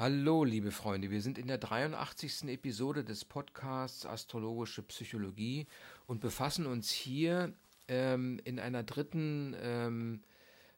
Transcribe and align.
Hallo, 0.00 0.44
liebe 0.44 0.70
Freunde, 0.70 1.10
wir 1.10 1.20
sind 1.20 1.38
in 1.38 1.48
der 1.48 1.58
83. 1.58 2.44
Episode 2.44 3.02
des 3.02 3.24
Podcasts 3.24 4.06
Astrologische 4.06 4.80
Psychologie 4.84 5.66
und 6.06 6.20
befassen 6.20 6.66
uns 6.66 6.88
hier 6.92 7.52
ähm, 7.88 8.40
in 8.44 8.60
einer 8.60 8.84
dritten, 8.84 9.56
ähm, 9.60 10.22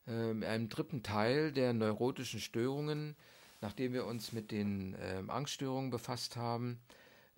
ähm, 0.06 0.42
einem 0.42 0.70
dritten 0.70 1.02
Teil 1.02 1.52
der 1.52 1.74
neurotischen 1.74 2.40
Störungen, 2.40 3.14
nachdem 3.60 3.92
wir 3.92 4.06
uns 4.06 4.32
mit 4.32 4.50
den 4.50 4.96
ähm, 4.98 5.28
Angststörungen 5.28 5.90
befasst 5.90 6.36
haben, 6.36 6.80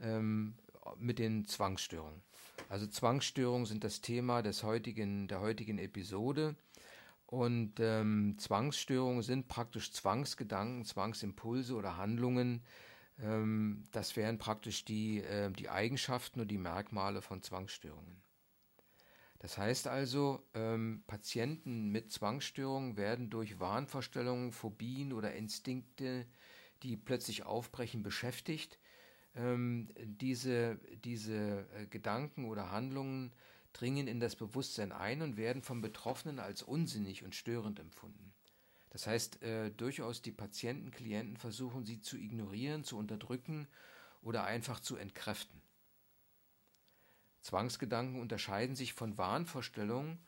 ähm, 0.00 0.54
mit 1.00 1.18
den 1.18 1.48
Zwangsstörungen. 1.48 2.22
Also 2.68 2.86
Zwangsstörungen 2.86 3.66
sind 3.66 3.82
das 3.82 4.00
Thema 4.00 4.42
des 4.42 4.62
heutigen, 4.62 5.26
der 5.26 5.40
heutigen 5.40 5.78
Episode. 5.78 6.54
Und 7.32 7.80
ähm, 7.80 8.36
Zwangsstörungen 8.36 9.22
sind 9.22 9.48
praktisch 9.48 9.90
Zwangsgedanken, 9.90 10.84
Zwangsimpulse 10.84 11.74
oder 11.74 11.96
Handlungen. 11.96 12.62
Ähm, 13.18 13.84
das 13.90 14.16
wären 14.16 14.36
praktisch 14.36 14.84
die, 14.84 15.22
äh, 15.22 15.50
die 15.50 15.70
Eigenschaften 15.70 16.40
und 16.40 16.48
die 16.48 16.58
Merkmale 16.58 17.22
von 17.22 17.40
Zwangsstörungen. 17.40 18.22
Das 19.38 19.56
heißt 19.56 19.88
also, 19.88 20.46
ähm, 20.52 21.04
Patienten 21.06 21.88
mit 21.88 22.12
Zwangsstörungen 22.12 22.98
werden 22.98 23.30
durch 23.30 23.58
Wahnvorstellungen, 23.58 24.52
Phobien 24.52 25.14
oder 25.14 25.32
Instinkte, 25.32 26.26
die 26.82 26.98
plötzlich 26.98 27.46
aufbrechen, 27.46 28.02
beschäftigt. 28.02 28.78
Ähm, 29.34 29.88
diese 30.04 30.78
diese 31.02 31.66
äh, 31.74 31.86
Gedanken 31.86 32.44
oder 32.44 32.70
Handlungen 32.70 33.32
dringen 33.72 34.06
in 34.06 34.20
das 34.20 34.36
Bewusstsein 34.36 34.92
ein 34.92 35.22
und 35.22 35.36
werden 35.36 35.62
vom 35.62 35.80
Betroffenen 35.80 36.38
als 36.38 36.62
unsinnig 36.62 37.24
und 37.24 37.34
störend 37.34 37.80
empfunden. 37.80 38.32
Das 38.90 39.06
heißt, 39.06 39.42
äh, 39.42 39.70
durchaus 39.70 40.20
die 40.20 40.32
Patienten, 40.32 40.90
Klienten 40.90 41.36
versuchen 41.36 41.84
sie 41.84 42.00
zu 42.00 42.18
ignorieren, 42.18 42.84
zu 42.84 42.98
unterdrücken 42.98 43.66
oder 44.20 44.44
einfach 44.44 44.80
zu 44.80 44.96
entkräften. 44.96 45.62
Zwangsgedanken 47.40 48.20
unterscheiden 48.20 48.76
sich 48.76 48.92
von 48.92 49.16
Wahnvorstellungen 49.18 50.18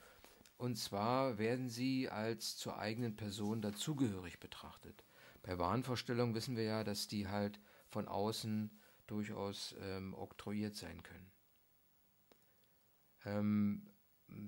und 0.56 0.76
zwar 0.76 1.38
werden 1.38 1.69
sie 1.69 2.08
als 2.08 2.56
zur 2.56 2.78
eigenen 2.78 3.16
Person 3.16 3.60
dazugehörig 3.60 4.41
betrachtet. 4.41 5.04
Bei 5.42 5.58
Wahnvorstellungen 5.58 6.34
wissen 6.34 6.56
wir 6.56 6.64
ja, 6.64 6.84
dass 6.84 7.06
die 7.06 7.28
halt 7.28 7.60
von 7.88 8.08
außen 8.08 8.70
durchaus 9.06 9.74
ähm, 9.80 10.14
oktroyiert 10.14 10.74
sein 10.74 11.02
können. 11.02 11.33
Ähm, 13.25 13.83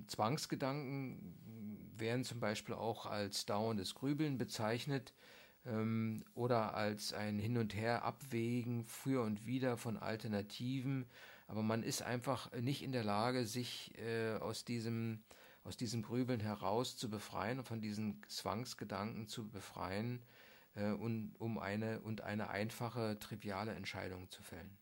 Zwangsgedanken 0.07 1.93
werden 1.95 2.23
zum 2.23 2.39
Beispiel 2.39 2.75
auch 2.75 3.05
als 3.05 3.45
dauerndes 3.45 3.95
Grübeln 3.95 4.37
bezeichnet 4.37 5.13
ähm, 5.65 6.23
oder 6.33 6.75
als 6.75 7.13
ein 7.13 7.39
Hin 7.39 7.57
und 7.57 7.75
Her 7.75 8.03
abwägen 8.03 8.85
für 8.85 9.23
und 9.23 9.45
wieder 9.45 9.77
von 9.77 9.97
Alternativen, 9.97 11.05
aber 11.47 11.63
man 11.63 11.83
ist 11.83 12.01
einfach 12.01 12.51
nicht 12.53 12.83
in 12.83 12.91
der 12.91 13.03
Lage, 13.03 13.45
sich 13.45 13.97
äh, 13.97 14.35
aus 14.35 14.65
diesem 14.65 15.23
aus 15.67 15.75
diesem 15.75 16.01
Grübeln 16.01 16.39
heraus 16.39 16.95
zu 16.95 17.09
befreien 17.09 17.59
und 17.59 17.67
von 17.67 17.81
diesen 17.81 18.21
Zwangsgedanken 18.29 19.27
zu 19.27 19.49
befreien 19.49 20.23
äh, 20.75 20.91
und, 20.91 21.35
um 21.39 21.59
eine 21.59 21.99
und 21.99 22.21
eine 22.21 22.49
einfache, 22.49 23.19
triviale 23.19 23.73
Entscheidung 23.73 24.31
zu 24.31 24.41
fällen. 24.43 24.77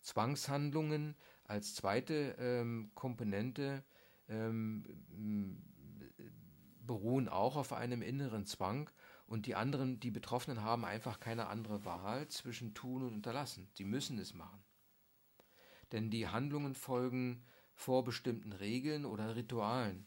Zwangshandlungen 0.00 1.14
als 1.44 1.74
zweite 1.74 2.36
ähm, 2.38 2.90
Komponente 2.94 3.84
ähm, 4.28 4.84
beruhen 6.86 7.28
auch 7.28 7.56
auf 7.56 7.72
einem 7.72 8.02
inneren 8.02 8.46
Zwang 8.46 8.90
und 9.26 9.46
die 9.46 9.54
anderen, 9.54 10.00
die 10.00 10.10
Betroffenen 10.10 10.62
haben 10.62 10.84
einfach 10.84 11.20
keine 11.20 11.46
andere 11.46 11.84
Wahl 11.84 12.28
zwischen 12.28 12.74
tun 12.74 13.02
und 13.02 13.14
unterlassen. 13.14 13.68
Sie 13.74 13.84
müssen 13.84 14.18
es 14.18 14.34
machen. 14.34 14.62
Denn 15.92 16.10
die 16.10 16.28
Handlungen 16.28 16.74
folgen 16.74 17.44
vorbestimmten 17.74 18.52
Regeln 18.52 19.04
oder 19.04 19.36
Ritualen. 19.36 20.06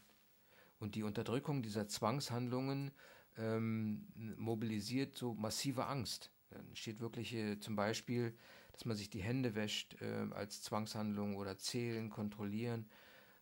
Und 0.78 0.94
die 0.94 1.02
Unterdrückung 1.02 1.62
dieser 1.62 1.88
Zwangshandlungen 1.88 2.92
ähm, 3.36 4.06
mobilisiert 4.36 5.16
so 5.16 5.34
massive 5.34 5.86
Angst. 5.86 6.30
Dann 6.50 6.74
steht 6.74 7.00
wirklich 7.00 7.34
äh, 7.34 7.58
zum 7.58 7.76
Beispiel 7.76 8.36
dass 8.78 8.84
man 8.84 8.96
sich 8.96 9.10
die 9.10 9.22
Hände 9.22 9.56
wäscht 9.56 10.00
äh, 10.00 10.28
als 10.30 10.62
Zwangshandlung 10.62 11.34
oder 11.34 11.58
zählen, 11.58 12.10
kontrollieren 12.10 12.88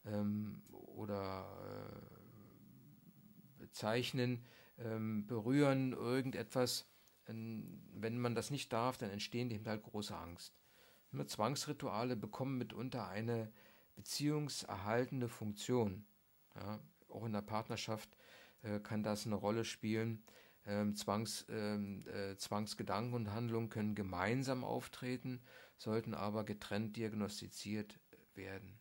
ähm, 0.06 0.62
oder 0.70 1.46
äh, 3.60 3.68
zeichnen, 3.70 4.42
ähm, 4.78 5.26
berühren, 5.26 5.92
irgendetwas. 5.92 6.86
Ähm, 7.28 7.82
wenn 7.92 8.18
man 8.18 8.34
das 8.34 8.50
nicht 8.50 8.72
darf, 8.72 8.96
dann 8.96 9.10
entstehen 9.10 9.50
dem 9.50 9.66
halt 9.66 9.82
große 9.82 10.16
Angst. 10.16 10.54
Nur 11.10 11.26
Zwangsrituale 11.26 12.16
bekommen 12.16 12.56
mitunter 12.56 13.06
eine 13.06 13.52
beziehungserhaltende 13.94 15.28
Funktion. 15.28 16.06
Ja, 16.54 16.80
auch 17.10 17.26
in 17.26 17.34
der 17.34 17.42
Partnerschaft 17.42 18.08
äh, 18.62 18.80
kann 18.80 19.02
das 19.02 19.26
eine 19.26 19.34
Rolle 19.34 19.66
spielen. 19.66 20.24
Ähm, 20.66 20.96
Zwangs, 20.96 21.46
ähm, 21.48 22.04
äh, 22.08 22.36
Zwangsgedanken 22.36 23.14
und 23.14 23.32
Handlungen 23.32 23.68
können 23.68 23.94
gemeinsam 23.94 24.64
auftreten, 24.64 25.40
sollten 25.76 26.14
aber 26.14 26.44
getrennt 26.44 26.96
diagnostiziert 26.96 28.00
werden. 28.34 28.80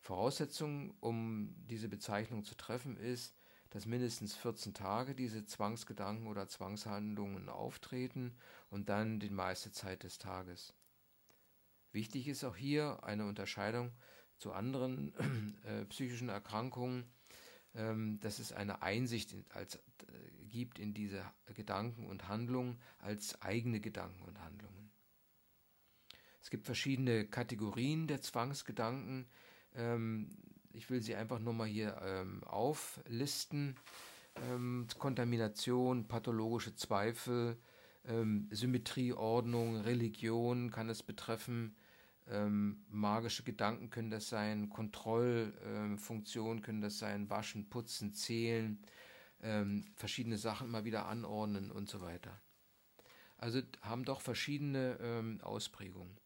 Voraussetzung, 0.00 0.94
um 1.00 1.54
diese 1.68 1.88
Bezeichnung 1.88 2.44
zu 2.44 2.56
treffen, 2.56 2.96
ist, 2.96 3.34
dass 3.70 3.86
mindestens 3.86 4.34
14 4.34 4.74
Tage 4.74 5.14
diese 5.14 5.44
Zwangsgedanken 5.44 6.26
oder 6.26 6.48
Zwangshandlungen 6.48 7.48
auftreten 7.48 8.34
und 8.70 8.88
dann 8.88 9.20
die 9.20 9.30
meiste 9.30 9.70
Zeit 9.72 10.02
des 10.02 10.18
Tages. 10.18 10.74
Wichtig 11.92 12.28
ist 12.28 12.44
auch 12.44 12.56
hier 12.56 13.04
eine 13.04 13.26
Unterscheidung 13.26 13.92
zu 14.38 14.52
anderen 14.52 15.12
äh, 15.64 15.84
psychischen 15.86 16.28
Erkrankungen, 16.28 17.04
dass 18.20 18.40
es 18.40 18.52
eine 18.52 18.82
Einsicht 18.82 19.36
als 19.50 19.78
gibt 20.50 20.78
in 20.78 20.94
diese 20.94 21.22
Gedanken 21.54 22.06
und 22.06 22.28
Handlungen 22.28 22.78
als 22.98 23.40
eigene 23.42 23.80
Gedanken 23.80 24.22
und 24.22 24.40
Handlungen. 24.40 24.90
Es 26.40 26.50
gibt 26.50 26.64
verschiedene 26.64 27.26
Kategorien 27.26 28.06
der 28.06 28.22
Zwangsgedanken. 28.22 29.26
Ähm, 29.74 30.30
ich 30.72 30.88
will 30.90 31.02
sie 31.02 31.14
einfach 31.14 31.38
nur 31.38 31.52
mal 31.52 31.66
hier 31.66 32.00
ähm, 32.02 32.42
auflisten. 32.44 33.76
Ähm, 34.36 34.86
Kontamination, 34.98 36.08
pathologische 36.08 36.74
Zweifel, 36.74 37.58
Symmetrie, 38.50 39.12
Ordnung, 39.12 39.76
Religion 39.76 40.70
kann 40.70 40.88
es 40.88 41.02
betreffen, 41.02 41.76
magische 42.88 43.42
Gedanken 43.42 43.90
können 43.90 44.10
das 44.10 44.28
sein, 44.28 44.68
Kontrollfunktionen 44.68 46.62
können 46.62 46.80
das 46.80 46.98
sein, 46.98 47.30
Waschen, 47.30 47.68
Putzen, 47.70 48.12
Zählen, 48.12 48.78
ähm, 49.42 49.84
verschiedene 49.94 50.36
Sachen 50.36 50.68
immer 50.68 50.84
wieder 50.84 51.06
anordnen 51.06 51.70
und 51.70 51.88
so 51.88 52.00
weiter. 52.00 52.40
Also 53.38 53.60
haben 53.82 54.04
doch 54.04 54.20
verschiedene 54.20 54.98
ähm, 55.00 55.40
Ausprägungen. 55.42 56.18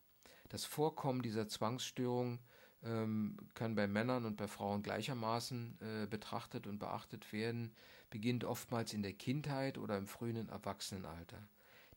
Das 0.48 0.64
Vorkommen 0.64 1.22
dieser 1.22 1.46
Zwangsstörung 1.46 2.40
ähm, 2.82 3.36
kann 3.54 3.74
bei 3.74 3.86
Männern 3.86 4.24
und 4.24 4.36
bei 4.36 4.48
Frauen 4.48 4.82
gleichermaßen 4.82 5.78
äh, 5.80 6.06
betrachtet 6.06 6.66
und 6.66 6.78
beachtet 6.78 7.32
werden, 7.32 7.74
beginnt 8.10 8.44
oftmals 8.44 8.92
in 8.92 9.02
der 9.02 9.12
Kindheit 9.12 9.78
oder 9.78 9.96
im 9.98 10.06
frühen 10.06 10.48
Erwachsenenalter. 10.48 11.46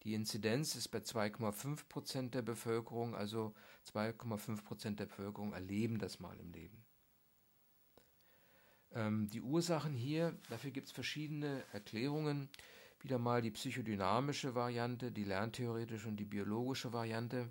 Die 0.06 0.14
Inzidenz 0.14 0.76
ist 0.76 0.90
bei 0.90 1.00
2,5 1.00 1.88
Prozent 1.90 2.36
der 2.36 2.44
Bevölkerung, 2.44 3.16
also 3.16 3.56
2,5 3.92 4.64
Prozent 4.64 5.00
der 5.00 5.08
Bevölkerung 5.08 5.52
erleben 5.52 5.98
das 5.98 6.20
mal 6.20 6.40
im 6.40 6.52
Leben. 6.52 6.86
Ähm, 8.94 9.28
die 9.32 9.42
Ursachen 9.42 9.96
hier, 9.96 10.38
dafür 10.50 10.70
gibt 10.70 10.88
es 10.88 10.94
verschiedene 10.94 11.64
Erklärungen. 11.74 12.50
Wieder 13.02 13.18
mal 13.18 13.42
die 13.42 13.50
psychodynamische 13.50 14.54
Variante, 14.54 15.12
die 15.12 15.24
lerntheoretische 15.24 16.08
und 16.08 16.18
die 16.18 16.26
biologische 16.26 16.94
Variante. 16.94 17.50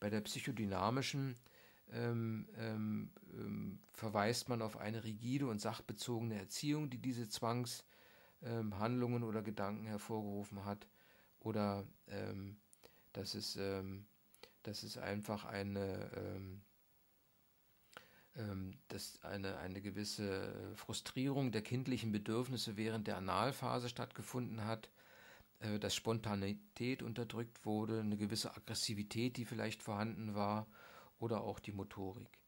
Bei 0.00 0.08
der 0.08 0.22
psychodynamischen 0.22 1.36
ähm, 1.92 2.48
ähm, 2.56 3.10
ähm 3.34 3.78
verweist 3.92 4.48
man 4.48 4.62
auf 4.62 4.78
eine 4.78 5.04
rigide 5.04 5.46
und 5.46 5.60
sachbezogene 5.60 6.36
Erziehung, 6.36 6.88
die 6.88 6.98
diese 6.98 7.28
Zwangshandlungen 7.28 9.22
ähm, 9.22 9.28
oder 9.28 9.42
Gedanken 9.42 9.86
hervorgerufen 9.86 10.64
hat. 10.64 10.86
Oder 11.42 11.86
ähm, 12.06 12.56
dass, 13.12 13.34
es, 13.34 13.58
dass 14.62 14.82
es 14.82 14.96
einfach 14.96 15.44
eine 15.44 16.62
ähm, 18.34 18.78
dass 18.88 19.22
eine, 19.22 19.58
eine 19.58 19.82
gewisse 19.82 20.54
äh, 20.54 20.74
Frustrierung 20.74 21.52
der 21.52 21.60
kindlichen 21.60 22.12
Bedürfnisse 22.12 22.78
während 22.78 23.06
der 23.06 23.18
Analphase 23.18 23.90
stattgefunden 23.90 24.64
hat, 24.64 24.90
äh, 25.60 25.78
dass 25.78 25.94
Spontanität 25.94 27.02
unterdrückt 27.02 27.66
wurde, 27.66 28.00
eine 28.00 28.16
gewisse 28.16 28.56
Aggressivität, 28.56 29.36
die 29.36 29.44
vielleicht 29.44 29.82
vorhanden 29.82 30.34
war, 30.34 30.66
oder 31.18 31.42
auch 31.42 31.60
die 31.60 31.72
Motorik. 31.72 32.38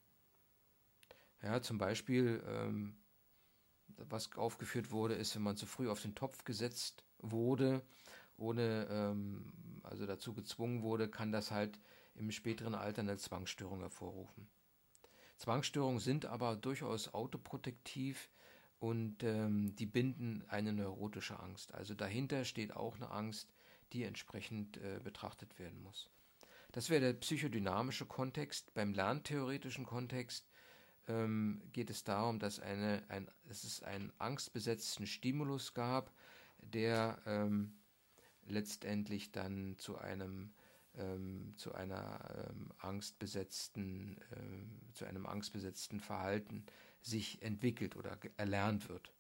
Ja, 1.43 1.61
zum 1.61 1.77
Beispiel, 1.77 2.43
ähm, 2.47 2.97
was 3.89 4.35
aufgeführt 4.37 4.91
wurde, 4.91 5.15
ist, 5.15 5.37
wenn 5.37 5.43
man 5.43 5.59
zu 5.59 5.67
früh 5.67 5.91
auf 5.91 6.01
den 6.01 6.15
Topf 6.15 6.45
gesetzt 6.45 7.05
wurde 7.19 7.83
ohne 8.37 8.87
ähm, 8.91 9.53
also 9.83 10.07
dazu 10.07 10.35
gezwungen 10.35 10.83
wurde, 10.83 11.09
kann 11.09 11.33
das 11.33 11.51
halt 11.51 11.79
im 12.15 12.31
späteren 12.31 12.75
Alter 12.75 13.03
eine 13.03 13.17
Zwangsstörung 13.17 13.81
hervorrufen. 13.81 14.49
Zwangsstörungen 15.37 16.01
sind 16.01 16.27
aber 16.27 16.57
durchaus 16.57 17.13
autoprotektiv 17.13 18.31
und 18.79 19.23
ähm, 19.23 19.75
die 19.77 19.87
binden 19.87 20.45
eine 20.49 20.73
neurotische 20.73 21.41
Angst. 21.41 21.75
Also 21.75 21.95
dahinter 21.95 22.45
steht 22.45 22.75
auch 22.75 22.97
eine 22.97 23.11
Angst, 23.11 23.53
die 23.93 24.05
entsprechend 24.05 24.77
äh, 24.79 25.01
betrachtet 25.03 25.59
werden 25.59 25.83
muss. 25.83 26.11
Das 26.73 26.91
wäre 26.91 27.01
der 27.01 27.13
psychodynamische 27.15 28.07
Kontext. 28.07 28.75
Beim 28.75 28.95
lerntheoretischen 28.95 29.87
Kontext 29.87 30.49
ähm, 31.09 31.63
geht 31.73 31.91
es 31.91 32.05
darum, 32.05 32.39
dass, 32.39 32.59
eine, 32.61 33.05
ein, 33.09 33.29
es 33.49 33.83
einen 33.83 34.13
angstbesetzten 34.19 35.07
Stimulus 35.07 35.75
gab, 35.75 36.13
der 36.59 37.19
ähm, 37.27 37.73
letztendlich 38.47 39.33
dann 39.33 39.77
zu 39.79 39.99
einem 39.99 40.53
ähm, 40.97 41.55
zu 41.57 41.75
einer 41.75 42.49
ähm, 42.51 42.73
angstbesetzten 42.79 44.21
ähm, 44.37 44.81
zu 44.93 45.05
einem 45.05 45.27
angstbesetzten 45.27 46.01
Verhalten 46.01 46.65
sich 47.01 47.43
entwickelt 47.43 47.97
oder 47.97 48.19
erlernt 48.37 48.89
wird. 48.89 49.13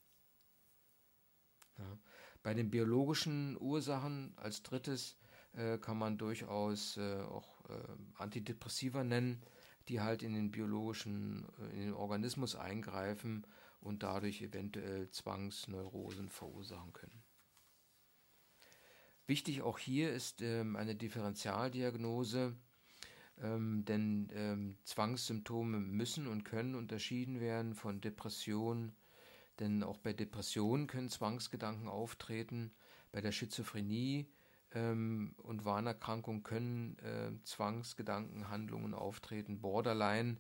Ja. 1.79 1.99
Bei 2.43 2.55
den 2.55 2.71
biologischen 2.71 3.57
Ursachen 3.61 4.33
als 4.37 4.63
drittes 4.63 5.17
äh, 5.55 5.79
kann 5.79 5.99
man 5.99 6.19
durchaus 6.19 6.97
äh, 6.97 7.23
auch 7.23 7.69
äh, 7.69 7.73
Antidepressiva 8.17 9.03
nennen, 9.03 9.43
die 9.89 10.01
halt 10.01 10.23
in 10.23 10.35
den 10.35 10.51
biologischen, 10.51 11.47
äh, 11.59 11.75
in 11.75 11.81
den 11.81 11.95
Organismus 11.95 12.55
eingreifen 12.55 13.47
und 13.81 14.03
dadurch 14.03 14.43
eventuell 14.43 15.11
Zwangsneurosen 15.11 16.29
verursachen 16.29 16.93
können. 16.93 17.24
Wichtig 19.27 19.63
auch 19.63 19.79
hier 19.79 20.13
ist 20.13 20.43
ähm, 20.43 20.77
eine 20.77 20.95
Differentialdiagnose, 20.95 22.55
ähm, 23.43 23.85
denn 23.87 24.29
ähm, 24.35 24.77
Zwangssymptome 24.85 25.81
müssen 25.81 26.27
und 26.27 26.45
können 26.45 26.75
unterschieden 26.75 27.41
werden 27.41 27.75
von 27.75 28.03
Depressionen, 28.03 28.95
denn 29.61 29.83
auch 29.83 29.97
bei 29.97 30.13
Depressionen 30.13 30.87
können 30.87 31.09
Zwangsgedanken 31.09 31.89
auftreten. 31.89 32.75
Bei 33.13 33.23
der 33.23 33.33
Schizophrenie 33.33 34.27
ähm, 34.73 35.35
und 35.39 35.65
Warnerkrankung 35.65 36.43
können 36.43 36.99
äh, 36.99 37.31
Zwangsgedankenhandlungen 37.45 38.93
auftreten. 38.93 39.61
Borderline 39.61 40.37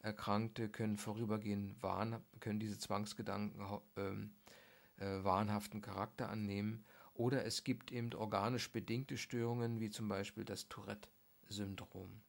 Erkrankte 0.00 0.68
können 0.68 0.96
vorübergehend 0.96 1.82
wahn, 1.82 2.22
können 2.38 2.60
diese 2.60 2.78
Zwangsgedanken 2.78 3.80
äh, 3.96 5.04
äh, 5.04 5.24
wahnhaften 5.24 5.80
Charakter 5.80 6.28
annehmen. 6.28 6.84
Oder 7.18 7.44
es 7.44 7.64
gibt 7.64 7.90
eben 7.90 8.14
organisch 8.14 8.70
bedingte 8.70 9.18
Störungen, 9.18 9.80
wie 9.80 9.90
zum 9.90 10.06
Beispiel 10.06 10.44
das 10.44 10.68
Tourette-Syndrom. 10.68 12.22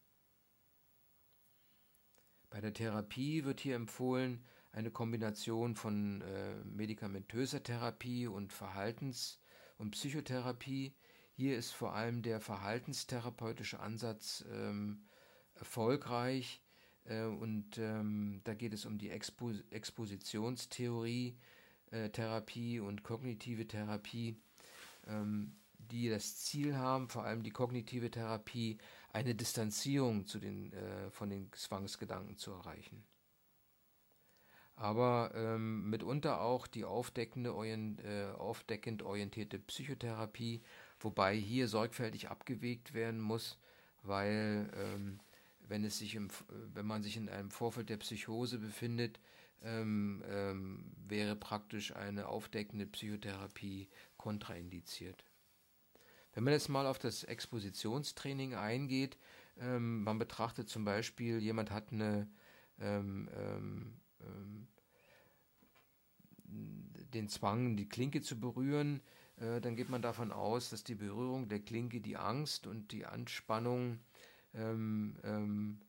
Bei 2.50 2.60
der 2.60 2.74
Therapie 2.74 3.44
wird 3.46 3.60
hier 3.60 3.76
empfohlen 3.76 4.44
eine 4.72 4.90
Kombination 4.90 5.76
von 5.76 6.22
äh, 6.22 6.56
medikamentöser 6.64 7.62
Therapie 7.62 8.26
und 8.26 8.52
Verhaltens- 8.52 9.40
und 9.78 9.92
Psychotherapie. 9.92 10.96
Hier 11.34 11.56
ist 11.56 11.70
vor 11.70 11.94
allem 11.94 12.24
der 12.24 12.40
verhaltenstherapeutische 12.40 13.80
Ansatz 13.80 14.44
ähm, 14.52 15.06
erfolgreich 15.54 16.64
äh, 17.04 17.26
und 17.26 17.78
ähm, 17.78 18.42
da 18.44 18.56
geht 18.56 18.74
es 18.74 18.88
um 18.88 18.98
die 18.98 19.12
Expo 19.12 19.52
Expositionstheorie, 19.70 21.38
äh, 21.92 22.10
Therapie 22.10 22.80
und 22.80 23.04
kognitive 23.04 23.68
Therapie 23.68 24.42
ähm, 25.10 25.56
die 25.78 26.10
das 26.10 26.38
Ziel 26.38 26.76
haben, 26.78 27.10
vor 27.10 27.24
allem 27.24 27.44
die 27.44 27.52
kognitive 27.52 28.12
Therapie, 28.12 28.78
eine 29.12 29.36
Distanzierung 29.36 30.26
zu 30.28 30.40
den, 30.40 30.72
äh, 30.74 31.10
von 31.10 31.30
den 31.30 31.52
Zwangsgedanken 31.54 32.38
zu 32.38 32.52
erreichen. 32.52 33.04
Aber 34.76 35.32
ähm, 35.36 35.90
mitunter 35.90 36.40
auch 36.40 36.66
die 36.66 36.86
aufdeckende, 36.86 37.54
orient, 37.54 38.02
äh, 38.02 38.28
aufdeckend 38.38 39.04
orientierte 39.04 39.60
Psychotherapie, 39.60 40.62
wobei 41.02 41.36
hier 41.36 41.68
sorgfältig 41.68 42.30
abgewegt 42.30 42.94
werden 42.94 43.20
muss, 43.20 43.60
weil 44.04 44.72
ähm, 44.78 45.20
wenn, 45.68 45.84
es 45.84 45.98
sich 45.98 46.16
im, 46.16 46.30
wenn 46.74 46.86
man 46.86 47.04
sich 47.04 47.18
in 47.18 47.28
einem 47.28 47.52
Vorfeld 47.52 47.90
der 47.90 47.98
Psychose 47.98 48.58
befindet, 48.58 49.20
ähm, 49.64 50.24
ähm, 50.30 50.92
wäre 51.08 51.36
praktisch 51.36 51.94
eine 51.94 52.30
aufdeckende 52.30 52.86
Psychotherapie 52.86 53.90
kontraindiziert. 54.20 55.26
Wenn 56.34 56.44
man 56.44 56.54
jetzt 56.54 56.70
mal 56.70 56.86
auf 56.86 57.00
das 57.00 57.24
Expositionstraining 57.24 58.54
eingeht, 58.54 59.18
ähm, 59.58 60.04
man 60.04 60.20
betrachtet 60.20 60.70
zum 60.70 60.86
Beispiel, 60.86 61.40
jemand 61.40 61.72
hat 61.72 61.92
eine 61.92 62.28
ähm, 62.80 63.28
ähm, 63.36 64.00
ähm 64.22 64.68
den 67.14 67.28
Zwang, 67.28 67.76
die 67.76 67.90
Klinke 67.90 68.22
zu 68.22 68.40
berühren, 68.40 69.02
äh, 69.38 69.62
dann 69.62 69.76
geht 69.76 69.90
man 69.90 70.02
davon 70.02 70.32
aus, 70.32 70.70
dass 70.70 70.84
die 70.84 70.96
Berührung 70.96 71.48
der 71.48 71.60
Klinke 71.60 72.02
die 72.02 72.18
Angst 72.18 72.68
und 72.68 72.92
die 72.92 73.06
Anspannung 73.06 74.00
ähm, 74.54 75.16
ähm, 75.24 75.80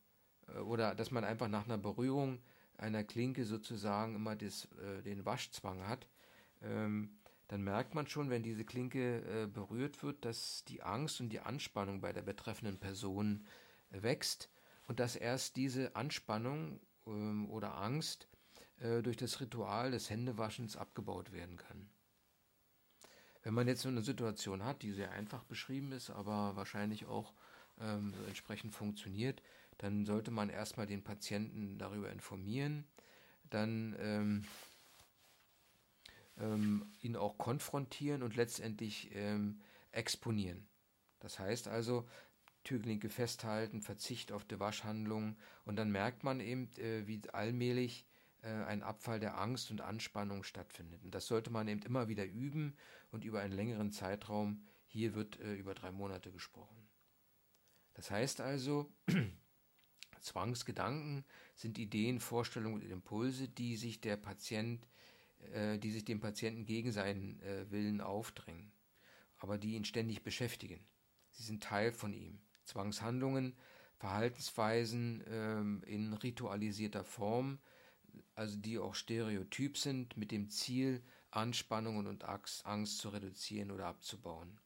äh, 0.49 0.59
oder 0.59 0.94
dass 0.94 1.11
man 1.11 1.25
einfach 1.25 1.49
nach 1.49 1.65
einer 1.65 1.79
Berührung 1.79 2.38
einer 2.79 3.05
Klinke 3.05 3.44
sozusagen 3.44 4.15
immer 4.15 4.37
das, 4.37 4.69
äh, 4.83 5.03
den 5.03 5.25
Waschzwang 5.25 5.87
hat. 5.87 6.06
Ähm, 6.62 7.20
dann 7.50 7.64
merkt 7.64 7.97
man 7.97 8.06
schon, 8.06 8.31
wenn 8.31 8.44
diese 8.44 8.64
Klinke 8.64 9.23
äh, 9.23 9.47
berührt 9.49 10.05
wird, 10.05 10.25
dass 10.25 10.64
die 10.67 10.85
Angst 10.85 11.20
und 11.20 11.31
die 11.31 11.41
Anspannung 11.41 12.00
bei 12.00 12.12
der 12.12 12.23
betreffenden 12.23 12.79
Person 12.79 13.44
äh, 13.91 14.05
wächst 14.05 14.49
und 14.87 15.00
dass 15.00 15.17
erst 15.17 15.56
diese 15.56 15.97
Anspannung 15.97 16.79
ähm, 17.08 17.50
oder 17.50 17.75
Angst 17.75 18.29
äh, 18.79 19.02
durch 19.02 19.17
das 19.17 19.41
Ritual 19.41 19.91
des 19.91 20.11
Händewaschens 20.11 20.76
abgebaut 20.76 21.32
werden 21.32 21.56
kann. 21.56 21.91
Wenn 23.43 23.55
man 23.55 23.67
jetzt 23.67 23.82
so 23.82 23.88
eine 23.88 24.02
Situation 24.02 24.62
hat, 24.64 24.82
die 24.82 24.93
sehr 24.93 25.11
einfach 25.11 25.43
beschrieben 25.43 25.91
ist, 25.91 26.11
aber 26.11 26.55
wahrscheinlich 26.55 27.06
auch 27.06 27.35
ähm, 27.81 28.14
so 28.17 28.23
entsprechend 28.26 28.76
funktioniert, 28.76 29.43
dann 29.79 30.06
sollte 30.06 30.31
man 30.31 30.50
erstmal 30.50 30.87
den 30.87 31.02
Patienten 31.02 31.79
darüber 31.79 32.12
informieren, 32.12 32.85
dann 33.49 33.97
ähm, 33.99 34.44
ähm, 36.41 36.87
ihn 37.01 37.17
auch 37.17 37.39
konfrontieren 37.39 38.23
und 38.23 38.37
letztendlich 38.37 39.11
ähm, 39.15 39.61
exponieren. 39.93 40.69
Das 41.21 41.39
heißt 41.39 41.69
also, 41.69 42.09
Türklinke 42.64 43.09
festhalten, 43.09 43.83
Verzicht 43.83 44.33
auf 44.33 44.45
die 44.45 44.61
Waschhandlung 44.61 45.37
und 45.64 45.76
dann 45.76 45.91
merkt 45.91 46.25
man 46.25 46.41
eben, 46.41 46.71
äh, 46.76 47.07
wie 47.07 47.23
allmählich 47.33 48.07
äh, 48.43 48.49
ein 48.49 48.83
Abfall 48.83 49.21
der 49.21 49.38
Angst 49.38 49.71
und 49.71 49.81
Anspannung 49.81 50.45
stattfindet. 50.45 51.03
Und 51.03 51.14
das 51.14 51.26
sollte 51.26 51.50
man 51.50 51.69
eben 51.69 51.83
immer 51.83 52.09
wieder 52.09 52.25
üben 52.25 52.76
und 53.11 53.25
über 53.25 53.41
einen 53.41 53.55
längeren 53.55 53.93
Zeitraum. 53.93 54.64
Hier 54.87 55.14
wird 55.14 55.41
äh, 55.41 55.55
über 55.55 55.75
drei 55.75 55.91
Monate 55.91 56.33
gesprochen. 56.33 56.88
Das 57.95 58.11
heißt 58.11 58.41
also, 58.41 58.93
Zwangsgedanken 60.21 61.25
sind 61.55 61.79
Ideen, 61.79 62.21
Vorstellungen 62.21 62.83
und 62.83 62.91
Impulse, 62.91 63.49
die 63.49 63.76
sich 63.76 64.00
der 64.00 64.17
Patient 64.17 64.87
äh, 65.52 65.78
die 65.78 65.90
sich 65.90 66.04
dem 66.04 66.20
Patienten 66.20 66.64
gegen 66.64 66.92
seinen 66.92 67.40
äh, 67.40 67.70
Willen 67.70 68.00
aufdrängen, 68.00 68.73
aber 69.38 69.59
die 69.59 69.75
ihn 69.75 69.85
ständig 69.85 70.23
beschäftigen. 70.23 70.85
Sie 71.30 71.42
sind 71.42 71.62
Teil 71.62 71.92
von 71.92 72.12
ihm. 72.12 72.40
Zwangshandlungen, 72.64 73.56
Verhaltensweisen 73.97 75.25
ähm, 75.26 75.82
in 75.87 76.12
ritualisierter 76.12 77.04
Form, 77.04 77.59
also 78.35 78.56
die 78.56 78.78
auch 78.78 78.94
stereotyp 78.94 79.76
sind, 79.76 80.16
mit 80.16 80.30
dem 80.30 80.49
Ziel, 80.50 81.02
Anspannungen 81.30 82.06
und 82.06 82.25
Angst 82.25 82.99
zu 82.99 83.11
reduzieren 83.11 83.70
oder 83.70 83.87
abzubauen. 83.87 84.59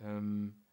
Ähm, 0.00 0.64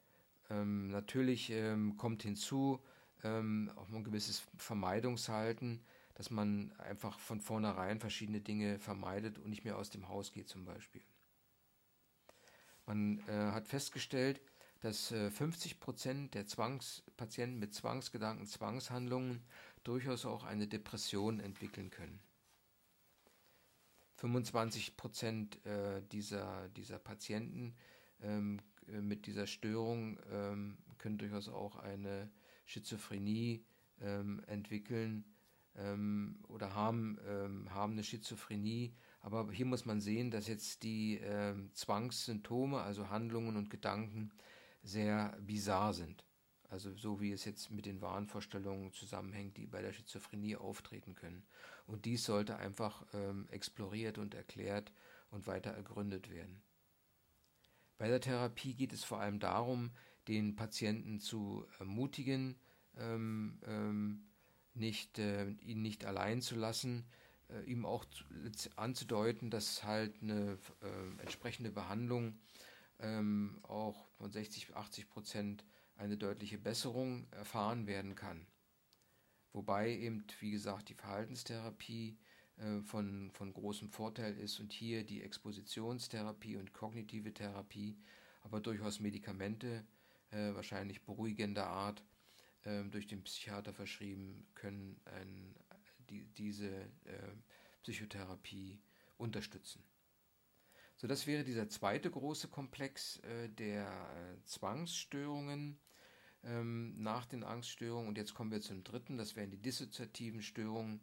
ähm, 0.50 0.88
natürlich 0.90 1.50
ähm, 1.52 1.96
kommt 1.98 2.24
hinzu 2.24 2.84
ähm, 3.24 3.72
auch 3.76 3.90
ein 3.90 4.04
gewisses 4.04 4.44
Vermeidungshalten, 4.58 5.86
dass 6.16 6.30
man 6.30 6.72
einfach 6.74 7.20
von 7.20 7.42
vornherein 7.42 8.00
verschiedene 8.00 8.42
Dinge 8.42 8.80
vermeidet 8.80 9.38
und 9.38 9.50
nicht 9.50 9.64
mehr 9.64 9.78
aus 9.78 9.90
dem 9.90 10.08
Haus 10.10 10.32
geht 10.32 10.50
zum 10.50 10.66
Beispiel. 10.66 11.04
Man 12.86 13.20
äh, 13.28 13.52
hat 13.52 13.68
festgestellt, 13.68 14.42
dass 14.82 15.12
äh, 15.12 15.30
50 15.30 15.80
Prozent 15.80 16.34
der 16.34 16.48
Zwangspatienten 16.48 17.60
mit 17.60 17.74
Zwangsgedanken, 17.74 18.48
Zwangshandlungen 18.48 19.42
durchaus 19.84 20.26
auch 20.26 20.44
eine 20.44 20.68
Depression 20.68 21.40
entwickeln 21.40 21.90
können. 21.90 22.20
25 24.18 24.98
Prozent 24.98 25.66
äh, 25.66 26.02
dieser, 26.12 26.70
dieser 26.70 27.00
Patienten 27.00 27.76
ähm, 28.22 28.60
äh, 28.88 29.02
mit 29.02 29.26
dieser 29.26 29.48
Störung 29.48 30.20
ähm, 30.32 30.78
können 30.98 31.18
durchaus 31.18 31.48
auch 31.48 31.78
eine 31.78 32.30
Schizophrenie 32.66 33.66
ähm, 34.00 34.44
entwickeln 34.46 35.26
ähm, 35.76 36.40
oder 36.48 36.74
haben, 36.76 37.18
ähm, 37.28 37.74
haben 37.74 37.94
eine 37.94 38.04
Schizophrenie, 38.04 38.94
Aber 39.22 39.52
hier 39.52 39.66
muss 39.66 39.86
man 39.86 40.02
sehen, 40.02 40.32
dass 40.32 40.48
jetzt 40.48 40.84
die 40.84 41.20
äh, 41.20 41.56
Zwangssymptome, 41.74 42.82
also 42.82 43.10
Handlungen 43.10 43.56
und 43.56 43.70
Gedanken, 43.70 44.32
sehr 44.84 45.38
bizarr 45.42 45.94
sind. 45.94 46.26
Also 46.70 46.96
so 46.96 47.20
wie 47.20 47.32
es 47.32 47.46
jetzt 47.46 47.70
mit 47.70 47.86
den 47.86 48.02
Wahnvorstellungen 48.02 48.94
zusammenhängt, 48.94 49.58
die 49.58 49.68
bei 49.68 49.82
der 49.82 49.92
Schizophrenie 49.92 50.56
auftreten 50.56 51.16
können. 51.16 51.44
Und 51.86 52.06
dies 52.06 52.24
sollte 52.24 52.56
einfach 52.56 53.06
ähm, 53.14 53.48
exploriert 53.50 54.18
und 54.18 54.34
erklärt 54.34 54.94
und 55.30 55.48
weiter 55.48 55.72
ergründet 55.72 56.30
werden. 56.30 56.62
Bei 57.98 58.08
der 58.08 58.22
Therapie 58.22 58.74
geht 58.74 58.94
es 58.94 59.04
vor 59.04 59.20
allem 59.20 59.40
darum, 59.40 59.92
den 60.28 60.56
Patienten 60.56 61.20
zu 61.20 61.68
ermutigen, 61.78 62.58
ähm, 62.98 63.60
ähm, 63.66 64.31
nicht, 64.74 65.20
äh, 65.20 65.50
ihn 65.62 65.82
nicht 65.82 66.06
allein 66.06 66.42
zu 66.42 66.56
lassen, 66.56 67.06
äh, 67.50 67.64
ihm 67.64 67.86
auch 67.86 68.06
zu, 68.06 68.24
anzudeuten, 68.76 69.50
dass 69.50 69.84
halt 69.84 70.22
eine 70.22 70.58
äh, 70.82 71.22
entsprechende 71.22 71.72
Behandlung 71.72 72.40
ähm, 73.00 73.60
auch 73.64 74.08
von 74.18 74.32
60, 74.32 74.76
80 74.76 75.10
Prozent 75.10 75.66
eine 75.96 76.18
deutliche 76.18 76.58
Besserung 76.58 77.28
erfahren 77.32 77.88
werden 77.88 78.16
kann. 78.16 78.48
Wobei 79.54 79.92
eben, 79.92 80.24
wie 80.40 80.52
gesagt, 80.52 80.90
die 80.90 80.94
Verhaltenstherapie 80.94 82.18
äh, 82.58 82.82
von, 82.82 83.32
von 83.32 83.54
großem 83.54 83.90
Vorteil 83.90 84.38
ist 84.38 84.60
und 84.60 84.72
hier 84.72 85.04
die 85.04 85.22
Expositionstherapie 85.22 86.56
und 86.56 86.74
kognitive 86.74 87.34
Therapie, 87.34 87.98
aber 88.44 88.62
durchaus 88.62 89.00
Medikamente, 89.00 89.86
äh, 90.32 90.54
wahrscheinlich 90.54 91.04
beruhigender 91.04 91.68
Art, 91.68 92.04
durch 92.64 93.08
den 93.08 93.24
Psychiater 93.24 93.74
verschrieben, 93.74 94.46
können 94.54 95.00
ein, 95.06 95.56
die, 96.10 96.26
diese 96.38 96.70
äh, 96.70 97.34
Psychotherapie 97.82 98.80
unterstützen. 99.18 99.84
So, 100.98 101.08
das 101.08 101.26
wäre 101.26 101.44
dieser 101.44 101.68
zweite 101.68 102.12
große 102.12 102.48
Komplex 102.48 103.18
äh, 103.18 103.50
der 103.50 103.88
äh, 103.88 104.44
Zwangsstörungen 104.46 105.80
ähm, 106.44 107.02
nach 107.02 107.26
den 107.26 107.44
Angststörungen. 107.44 108.08
Und 108.08 108.18
jetzt 108.20 108.36
kommen 108.36 108.52
wir 108.52 108.62
zum 108.62 108.84
dritten, 108.84 109.18
das 109.18 109.36
wären 109.36 109.50
die 109.50 109.62
dissoziativen 109.62 110.44
Störungen, 110.44 111.02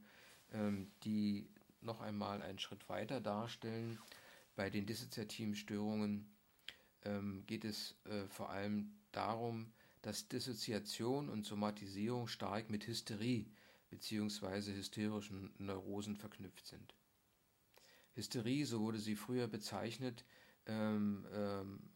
ähm, 0.52 0.92
die 1.02 1.50
noch 1.80 2.00
einmal 2.00 2.42
einen 2.42 2.60
Schritt 2.60 2.88
weiter 2.88 3.20
darstellen. 3.20 3.98
Bei 4.54 4.70
den 4.70 4.86
dissoziativen 4.86 5.56
Störungen 5.56 6.32
ähm, 7.02 7.44
geht 7.46 7.64
es 7.64 7.96
äh, 8.04 8.28
vor 8.28 8.50
allem 8.50 8.92
darum, 9.10 9.72
dass 10.02 10.28
Dissoziation 10.28 11.28
und 11.28 11.44
Somatisierung 11.44 12.28
stark 12.28 12.70
mit 12.70 12.86
Hysterie 12.86 13.46
bzw. 13.90 14.74
hysterischen 14.74 15.52
Neurosen 15.58 16.16
verknüpft 16.16 16.66
sind. 16.66 16.94
Hysterie, 18.14 18.64
so 18.64 18.80
wurde 18.80 18.98
sie 18.98 19.16
früher 19.16 19.46
bezeichnet, 19.48 20.24
ähm, 20.66 21.26
ähm, 21.32 21.90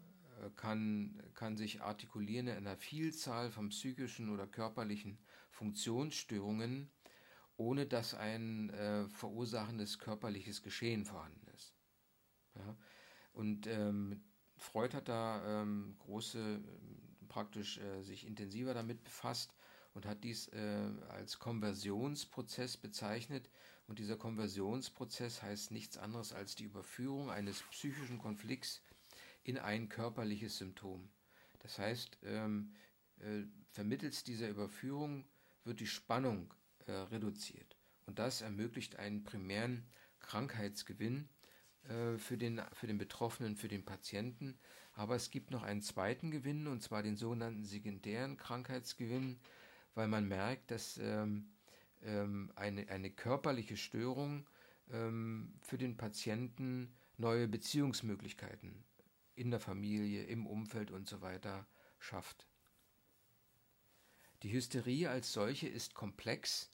kann, 0.56 1.22
kann 1.34 1.56
sich 1.56 1.82
artikulieren 1.82 2.48
in 2.48 2.56
einer 2.56 2.76
Vielzahl 2.76 3.50
von 3.50 3.68
psychischen 3.68 4.28
oder 4.30 4.46
körperlichen 4.46 5.18
Funktionsstörungen, 5.50 6.90
ohne 7.56 7.86
dass 7.86 8.14
ein 8.14 8.70
äh, 8.70 9.08
verursachendes 9.08 9.98
körperliches 9.98 10.62
Geschehen 10.62 11.04
vorhanden 11.04 11.46
ist. 11.54 11.74
Ja? 12.56 12.76
Und 13.32 13.66
ähm, 13.66 14.22
Freud 14.56 14.96
hat 14.96 15.08
da 15.08 15.62
ähm, 15.62 15.96
große, 15.98 16.62
praktisch 17.32 17.78
äh, 17.78 18.02
sich 18.02 18.26
intensiver 18.26 18.74
damit 18.74 19.02
befasst 19.02 19.54
und 19.94 20.04
hat 20.04 20.22
dies 20.22 20.48
äh, 20.48 20.90
als 21.08 21.38
Konversionsprozess 21.38 22.76
bezeichnet. 22.76 23.48
Und 23.88 23.98
dieser 23.98 24.16
Konversionsprozess 24.16 25.42
heißt 25.42 25.70
nichts 25.70 25.96
anderes 25.96 26.32
als 26.32 26.54
die 26.54 26.64
Überführung 26.64 27.30
eines 27.30 27.62
psychischen 27.70 28.18
Konflikts 28.18 28.82
in 29.44 29.58
ein 29.58 29.88
körperliches 29.88 30.58
Symptom. 30.58 31.08
Das 31.60 31.78
heißt, 31.78 32.18
ähm, 32.24 32.74
äh, 33.20 33.44
vermittels 33.70 34.24
dieser 34.24 34.48
Überführung 34.48 35.24
wird 35.64 35.80
die 35.80 35.86
Spannung 35.86 36.52
äh, 36.86 36.92
reduziert. 36.92 37.76
Und 38.06 38.18
das 38.18 38.42
ermöglicht 38.42 38.96
einen 38.96 39.24
primären 39.24 39.86
Krankheitsgewinn 40.20 41.28
äh, 41.88 42.18
für, 42.18 42.36
den, 42.36 42.60
für 42.72 42.86
den 42.86 42.98
Betroffenen, 42.98 43.56
für 43.56 43.68
den 43.68 43.84
Patienten. 43.84 44.58
Aber 44.94 45.16
es 45.16 45.30
gibt 45.30 45.50
noch 45.50 45.62
einen 45.62 45.82
zweiten 45.82 46.30
Gewinn, 46.30 46.66
und 46.66 46.82
zwar 46.82 47.02
den 47.02 47.16
sogenannten 47.16 47.64
sekundären 47.64 48.36
Krankheitsgewinn, 48.36 49.38
weil 49.94 50.08
man 50.08 50.28
merkt, 50.28 50.70
dass 50.70 50.98
ähm, 50.98 51.50
ähm, 52.02 52.52
eine, 52.56 52.88
eine 52.88 53.10
körperliche 53.10 53.76
Störung 53.76 54.46
ähm, 54.90 55.54
für 55.60 55.78
den 55.78 55.96
Patienten 55.96 56.94
neue 57.16 57.48
Beziehungsmöglichkeiten 57.48 58.84
in 59.34 59.50
der 59.50 59.60
Familie, 59.60 60.24
im 60.24 60.46
Umfeld 60.46 60.90
und 60.90 61.08
so 61.08 61.20
weiter 61.20 61.66
schafft. 61.98 62.46
Die 64.42 64.52
Hysterie 64.52 65.08
als 65.08 65.32
solche 65.32 65.68
ist 65.68 65.94
komplex 65.94 66.71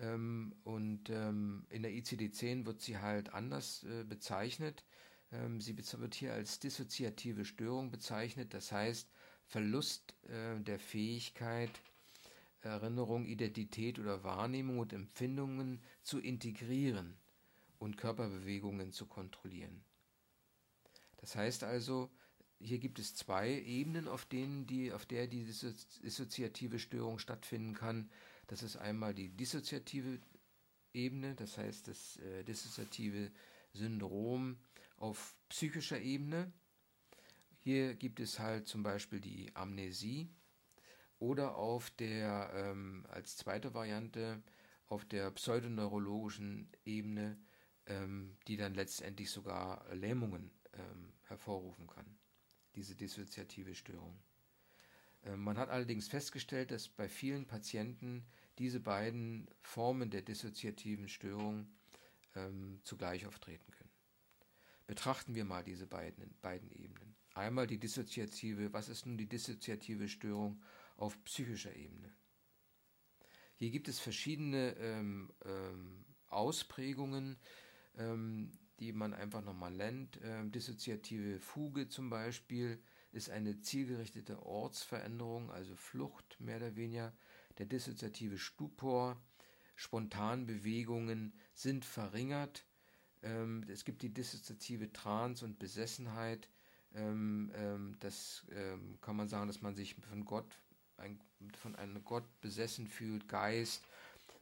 ähm, 0.00 0.54
und 0.64 1.10
ähm, 1.10 1.66
in 1.70 1.82
der 1.82 1.92
ICD-10 1.92 2.66
wird 2.66 2.80
sie 2.80 2.98
halt 2.98 3.32
anders 3.34 3.84
äh, 3.84 4.04
bezeichnet. 4.04 4.84
Ähm, 5.32 5.60
sie 5.60 5.76
wird 5.76 6.14
hier 6.14 6.32
als 6.32 6.58
dissoziative 6.58 7.44
Störung 7.44 7.90
bezeichnet, 7.90 8.54
das 8.54 8.72
heißt 8.72 9.08
Verlust 9.46 10.14
äh, 10.28 10.60
der 10.60 10.78
Fähigkeit, 10.78 11.70
Erinnerung, 12.62 13.24
Identität 13.24 13.98
oder 13.98 14.22
Wahrnehmung 14.22 14.78
und 14.78 14.92
Empfindungen 14.92 15.80
zu 16.02 16.18
integrieren 16.18 17.16
und 17.78 17.96
Körperbewegungen 17.96 18.92
zu 18.92 19.06
kontrollieren. 19.06 19.82
Das 21.16 21.36
heißt 21.36 21.64
also, 21.64 22.10
hier 22.58 22.78
gibt 22.78 22.98
es 22.98 23.14
zwei 23.14 23.50
Ebenen, 23.50 24.08
auf 24.08 24.26
denen 24.26 24.66
die, 24.66 24.92
auf 24.92 25.06
der 25.06 25.26
die 25.26 25.44
dissoziative 25.44 26.78
Störung 26.78 27.18
stattfinden 27.18 27.74
kann. 27.74 28.10
Das 28.50 28.64
ist 28.64 28.76
einmal 28.76 29.14
die 29.14 29.28
dissoziative 29.28 30.18
Ebene, 30.92 31.36
das 31.36 31.56
heißt 31.56 31.86
das 31.86 32.16
äh, 32.16 32.42
dissoziative 32.42 33.30
Syndrom 33.72 34.58
auf 34.96 35.36
psychischer 35.48 36.00
Ebene. 36.00 36.52
Hier 37.60 37.94
gibt 37.94 38.18
es 38.18 38.40
halt 38.40 38.66
zum 38.66 38.82
Beispiel 38.82 39.20
die 39.20 39.54
Amnesie, 39.54 40.28
oder 41.20 41.54
auf 41.54 41.90
der, 41.90 42.50
ähm, 42.54 43.06
als 43.10 43.36
zweite 43.36 43.72
Variante, 43.72 44.42
auf 44.88 45.04
der 45.04 45.30
pseudoneurologischen 45.30 46.68
Ebene, 46.84 47.38
ähm, 47.86 48.36
die 48.48 48.56
dann 48.56 48.74
letztendlich 48.74 49.30
sogar 49.30 49.84
Lähmungen 49.94 50.50
ähm, 50.72 51.12
hervorrufen 51.28 51.86
kann, 51.86 52.18
diese 52.74 52.96
dissoziative 52.96 53.76
Störung. 53.76 54.18
Ähm, 55.24 55.40
man 55.40 55.58
hat 55.58 55.68
allerdings 55.68 56.08
festgestellt, 56.08 56.72
dass 56.72 56.88
bei 56.88 57.08
vielen 57.08 57.46
Patienten 57.46 58.24
diese 58.58 58.80
beiden 58.80 59.48
Formen 59.60 60.10
der 60.10 60.22
dissoziativen 60.22 61.08
Störung 61.08 61.68
ähm, 62.34 62.80
zugleich 62.84 63.26
auftreten 63.26 63.70
können. 63.72 63.90
Betrachten 64.86 65.34
wir 65.34 65.44
mal 65.44 65.62
diese 65.62 65.86
beiden, 65.86 66.34
beiden 66.40 66.70
Ebenen. 66.70 67.16
Einmal 67.34 67.66
die 67.66 67.78
dissoziative, 67.78 68.72
was 68.72 68.88
ist 68.88 69.06
nun 69.06 69.16
die 69.16 69.28
dissoziative 69.28 70.08
Störung 70.08 70.62
auf 70.96 71.22
psychischer 71.24 71.74
Ebene. 71.76 72.12
Hier 73.54 73.70
gibt 73.70 73.88
es 73.88 74.00
verschiedene 74.00 74.74
ähm, 74.78 75.32
ähm, 75.44 76.04
Ausprägungen, 76.28 77.38
ähm, 77.96 78.50
die 78.78 78.92
man 78.92 79.14
einfach 79.14 79.42
nochmal 79.44 79.70
nennt. 79.70 80.18
Ähm, 80.22 80.50
dissoziative 80.50 81.38
Fuge 81.38 81.88
zum 81.88 82.10
Beispiel 82.10 82.82
ist 83.12 83.30
eine 83.30 83.60
zielgerichtete 83.60 84.42
Ortsveränderung, 84.42 85.50
also 85.50 85.76
Flucht 85.76 86.40
mehr 86.40 86.56
oder 86.56 86.76
weniger. 86.76 87.12
Der 87.60 87.66
dissoziative 87.66 88.38
Stupor, 88.38 89.20
Spontanbewegungen 89.76 91.34
sind 91.52 91.84
verringert. 91.84 92.64
Ähm, 93.22 93.66
es 93.68 93.84
gibt 93.84 94.00
die 94.00 94.14
dissoziative 94.14 94.90
Trance 94.94 95.44
und 95.44 95.58
Besessenheit. 95.58 96.48
Ähm, 96.94 97.52
das 98.00 98.46
kann 99.02 99.14
man 99.14 99.28
sagen, 99.28 99.46
dass 99.46 99.60
man 99.60 99.74
sich 99.74 99.94
von 99.94 100.24
Gott 100.24 100.58
ein, 100.96 101.20
von 101.52 101.76
einem 101.76 102.02
Gott 102.02 102.24
besessen 102.40 102.88
fühlt, 102.88 103.28
Geist 103.28 103.84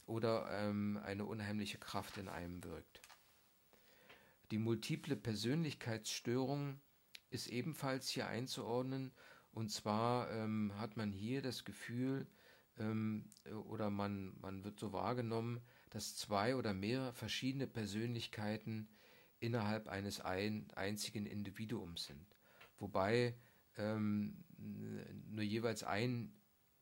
oder 0.06 0.48
ähm, 0.52 1.00
eine 1.04 1.24
unheimliche 1.24 1.78
Kraft 1.78 2.18
in 2.18 2.28
einem 2.28 2.62
wirkt. 2.62 3.00
Die 4.52 4.58
multiple 4.58 5.16
Persönlichkeitsstörung 5.16 6.78
ist 7.30 7.48
ebenfalls 7.48 8.08
hier 8.10 8.28
einzuordnen. 8.28 9.10
Und 9.50 9.72
zwar 9.72 10.30
ähm, 10.30 10.72
hat 10.78 10.96
man 10.96 11.10
hier 11.10 11.42
das 11.42 11.64
Gefühl, 11.64 12.28
ähm, 12.78 13.24
oder 13.68 13.90
man, 13.90 14.38
man 14.40 14.64
wird 14.64 14.78
so 14.78 14.92
wahrgenommen, 14.92 15.60
dass 15.90 16.16
zwei 16.16 16.56
oder 16.56 16.74
mehrere 16.74 17.12
verschiedene 17.12 17.66
Persönlichkeiten 17.66 18.88
innerhalb 19.40 19.88
eines 19.88 20.20
ein, 20.20 20.66
einzigen 20.74 21.26
Individuums 21.26 22.04
sind. 22.04 22.36
Wobei 22.78 23.34
ähm, 23.76 24.44
nur 25.30 25.44
jeweils 25.44 25.84
ein 25.84 26.32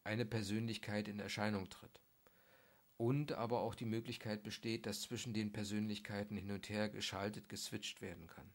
eine 0.06 0.24
Persönlichkeit 0.24 1.08
in 1.08 1.18
Erscheinung 1.18 1.68
tritt. 1.68 2.00
und 2.96 3.32
aber 3.32 3.60
auch 3.60 3.74
die 3.74 3.84
Möglichkeit 3.84 4.42
besteht, 4.42 4.86
dass 4.86 5.02
zwischen 5.02 5.34
den 5.34 5.52
Persönlichkeiten 5.52 6.36
hin 6.36 6.50
und 6.50 6.70
her 6.70 6.88
geschaltet, 6.88 7.48
geswitcht 7.48 8.00
werden 8.00 8.26
kann. 8.26 8.50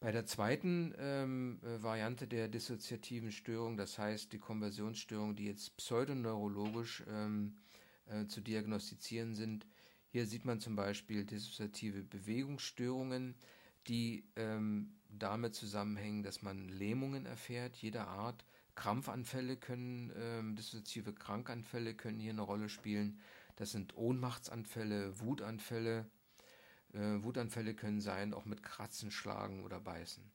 Bei 0.00 0.12
der 0.12 0.24
zweiten 0.24 0.94
ähm, 0.98 1.60
äh, 1.62 1.82
Variante 1.82 2.26
der 2.26 2.48
dissoziativen 2.48 3.30
Störung, 3.30 3.76
das 3.76 3.98
heißt 3.98 4.32
die 4.32 4.38
Konversionsstörung, 4.38 5.36
die 5.36 5.44
jetzt 5.44 5.76
pseudoneurologisch 5.76 7.04
ähm, 7.06 7.58
äh, 8.06 8.26
zu 8.26 8.40
diagnostizieren 8.40 9.34
sind, 9.34 9.66
hier 10.08 10.26
sieht 10.26 10.46
man 10.46 10.58
zum 10.58 10.74
Beispiel 10.74 11.24
dissoziative 11.24 12.02
Bewegungsstörungen, 12.02 13.34
die 13.86 14.24
ähm, 14.36 14.94
damit 15.10 15.54
zusammenhängen, 15.54 16.22
dass 16.22 16.40
man 16.40 16.68
Lähmungen 16.68 17.26
erfährt, 17.26 17.76
jeder 17.76 18.08
Art. 18.08 18.44
Krampfanfälle 18.76 19.56
können, 19.58 20.12
ähm, 20.16 20.56
dissoziative 20.56 21.12
Krankanfälle 21.12 21.94
können 21.94 22.18
hier 22.18 22.32
eine 22.32 22.40
Rolle 22.40 22.70
spielen. 22.70 23.18
Das 23.56 23.72
sind 23.72 23.94
Ohnmachtsanfälle, 23.96 25.20
Wutanfälle. 25.20 26.06
Äh, 26.92 27.22
Wutanfälle 27.22 27.74
können 27.74 28.00
sein, 28.00 28.34
auch 28.34 28.44
mit 28.44 28.62
Kratzen, 28.62 29.10
Schlagen 29.10 29.64
oder 29.64 29.80
Beißen. 29.80 30.30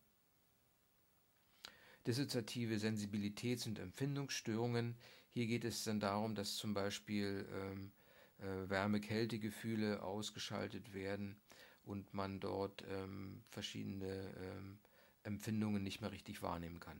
Dissoziative 2.07 2.75
Sensibilitäts- 2.75 3.67
und 3.67 3.79
Empfindungsstörungen. 3.79 4.95
Hier 5.29 5.47
geht 5.47 5.65
es 5.65 5.83
dann 5.83 5.99
darum, 5.99 6.35
dass 6.35 6.55
zum 6.55 6.73
Beispiel 6.73 7.47
ähm, 7.51 7.91
äh, 8.37 8.69
Wärme-Kälte-Gefühle 8.69 10.03
ausgeschaltet 10.03 10.93
werden 10.93 11.35
und 11.83 12.13
man 12.13 12.39
dort 12.39 12.83
ähm, 12.87 13.43
verschiedene 13.49 14.33
ähm, 14.37 14.79
Empfindungen 15.23 15.83
nicht 15.83 16.01
mehr 16.01 16.11
richtig 16.11 16.41
wahrnehmen 16.41 16.79
kann. 16.79 16.99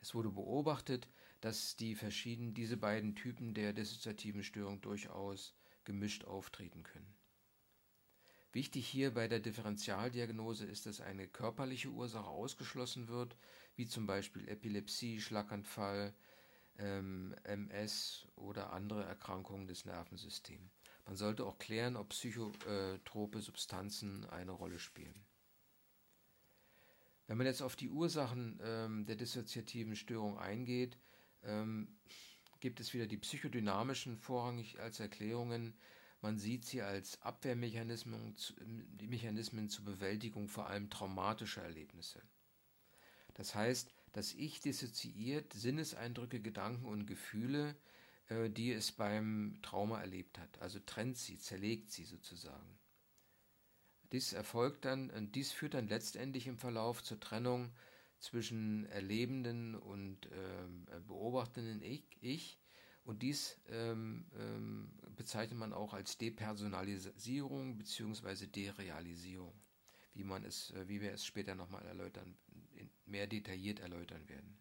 Es 0.00 0.14
wurde 0.14 0.30
beobachtet, 0.30 1.08
dass 1.40 1.76
die 1.76 1.94
verschiedenen, 1.94 2.54
diese 2.54 2.76
beiden 2.76 3.14
Typen 3.16 3.54
der 3.54 3.72
dissoziativen 3.72 4.44
Störung 4.44 4.80
durchaus 4.80 5.54
gemischt 5.84 6.24
auftreten 6.24 6.82
können. 6.82 7.17
Wichtig 8.58 8.88
hier 8.88 9.14
bei 9.14 9.28
der 9.28 9.38
Differentialdiagnose 9.38 10.66
ist, 10.66 10.86
dass 10.86 11.00
eine 11.00 11.28
körperliche 11.28 11.90
Ursache 11.90 12.26
ausgeschlossen 12.26 13.06
wird, 13.06 13.36
wie 13.76 13.86
zum 13.86 14.08
Beispiel 14.08 14.48
Epilepsie, 14.48 15.20
Schlaganfall, 15.20 16.12
ähm, 16.76 17.36
MS 17.44 18.26
oder 18.34 18.72
andere 18.72 19.04
Erkrankungen 19.04 19.68
des 19.68 19.84
Nervensystems. 19.84 20.72
Man 21.06 21.14
sollte 21.14 21.46
auch 21.46 21.60
klären, 21.60 21.94
ob 21.94 22.08
psychotrope 22.08 23.40
Substanzen 23.42 24.24
eine 24.24 24.50
Rolle 24.50 24.80
spielen. 24.80 25.24
Wenn 27.28 27.38
man 27.38 27.46
jetzt 27.46 27.62
auf 27.62 27.76
die 27.76 27.90
Ursachen 27.90 28.58
ähm, 28.60 29.06
der 29.06 29.14
dissoziativen 29.14 29.94
Störung 29.94 30.36
eingeht, 30.36 30.98
ähm, 31.44 31.96
gibt 32.58 32.80
es 32.80 32.92
wieder 32.92 33.06
die 33.06 33.18
psychodynamischen 33.18 34.16
vorrangig 34.16 34.80
als 34.80 34.98
Erklärungen. 34.98 35.78
Man 36.20 36.38
sieht 36.38 36.64
sie 36.64 36.82
als 36.82 37.22
Abwehrmechanismen 37.22 38.34
die 39.00 39.06
Mechanismen 39.06 39.68
zur 39.68 39.84
Bewältigung 39.84 40.48
vor 40.48 40.68
allem 40.68 40.90
traumatischer 40.90 41.62
Erlebnisse. 41.62 42.20
Das 43.34 43.54
heißt, 43.54 43.92
dass 44.12 44.34
Ich 44.34 44.60
dissoziiert 44.60 45.52
Sinneseindrücke, 45.52 46.40
Gedanken 46.40 46.86
und 46.86 47.06
Gefühle, 47.06 47.76
äh, 48.28 48.50
die 48.50 48.72
es 48.72 48.90
beim 48.90 49.58
Trauma 49.62 50.00
erlebt 50.00 50.38
hat. 50.38 50.60
Also 50.60 50.80
trennt 50.80 51.18
sie, 51.18 51.38
zerlegt 51.38 51.90
sie 51.92 52.04
sozusagen. 52.04 52.78
Dies 54.10 54.32
erfolgt 54.32 54.86
dann, 54.86 55.10
und 55.10 55.34
dies 55.34 55.52
führt 55.52 55.74
dann 55.74 55.88
letztendlich 55.88 56.46
im 56.46 56.58
Verlauf 56.58 57.02
zur 57.02 57.20
Trennung 57.20 57.70
zwischen 58.18 58.86
erlebenden 58.86 59.74
und 59.74 60.28
ähm, 60.32 60.86
beobachtenden 61.06 61.82
ich, 61.82 62.04
ich, 62.20 62.58
und 63.08 63.22
dies 63.22 63.56
ähm, 63.70 64.26
ähm, 64.38 64.90
bezeichnet 65.16 65.58
man 65.58 65.72
auch 65.72 65.94
als 65.94 66.18
Depersonalisierung 66.18 67.78
bzw. 67.78 68.46
Derealisierung, 68.46 69.54
wie 70.12 70.24
man 70.24 70.44
es, 70.44 70.72
äh, 70.72 70.86
wie 70.88 71.00
wir 71.00 71.12
es 71.14 71.24
später 71.24 71.54
nochmal 71.54 71.86
erläutern, 71.86 72.36
mehr 73.06 73.26
detailliert 73.26 73.80
erläutern 73.80 74.28
werden. 74.28 74.58